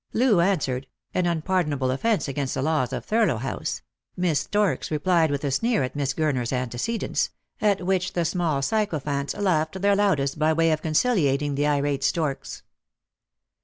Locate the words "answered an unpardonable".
0.49-1.91